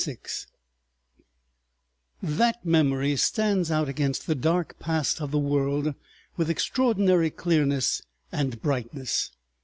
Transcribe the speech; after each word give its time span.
§5 2.25 2.37
That 2.37 2.65
memory 2.65 3.15
stands 3.15 3.69
out 3.69 3.87
against 3.87 4.25
the 4.25 4.33
dark 4.33 4.79
past 4.79 5.21
of 5.21 5.29
the 5.29 5.37
world 5.37 5.93
with 6.35 6.49
extraordinary 6.49 7.29
clearness 7.29 8.01
and 8.31 8.59
brightness. 8.63 9.29